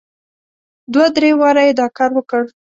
دوه 0.93 1.07
درې 1.15 1.31
واره 1.39 1.61
یې 1.67 1.73
دا 1.79 1.87
کار 1.97 2.09
وکړ. 2.13 2.43